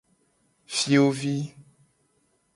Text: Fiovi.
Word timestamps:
Fiovi. 0.77 1.37